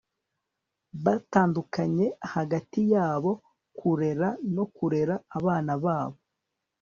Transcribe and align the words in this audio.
batandukanye 1.03 2.07
hagati 2.33 2.79
yabo 2.93 3.31
kurera 3.77 4.29
no 4.55 4.65
kurera 4.75 5.15
abana 5.37 5.73
babo 5.83 6.17